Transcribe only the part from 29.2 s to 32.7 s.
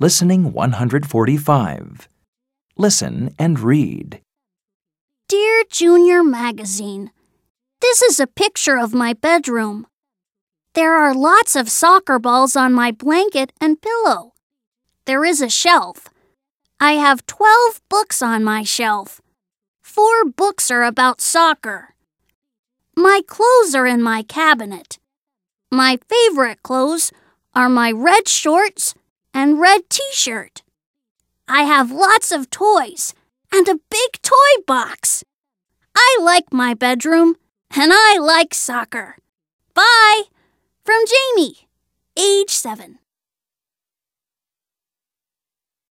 and red t shirt. I have lots of